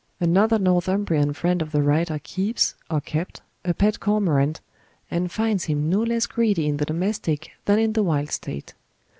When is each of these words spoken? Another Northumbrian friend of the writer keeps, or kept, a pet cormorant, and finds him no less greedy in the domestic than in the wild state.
Another 0.19 0.57
Northumbrian 0.57 1.31
friend 1.33 1.61
of 1.61 1.71
the 1.71 1.83
writer 1.83 2.17
keeps, 2.23 2.73
or 2.89 2.99
kept, 3.01 3.43
a 3.63 3.71
pet 3.71 3.99
cormorant, 3.99 4.59
and 5.11 5.31
finds 5.31 5.65
him 5.65 5.91
no 5.91 6.01
less 6.01 6.25
greedy 6.25 6.65
in 6.67 6.77
the 6.77 6.85
domestic 6.85 7.51
than 7.65 7.77
in 7.77 7.93
the 7.93 8.01
wild 8.01 8.31
state. 8.31 8.73